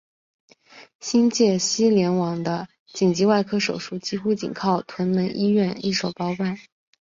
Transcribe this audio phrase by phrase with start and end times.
[0.99, 6.57] 新界西联网的紧急外科手术几乎仅靠屯门医院一手包办。